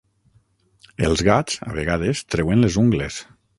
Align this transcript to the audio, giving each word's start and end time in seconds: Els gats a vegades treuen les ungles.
Els 1.09 1.23
gats 1.27 1.61
a 1.67 1.77
vegades 1.81 2.25
treuen 2.37 2.67
les 2.67 2.81
ungles. 2.87 3.23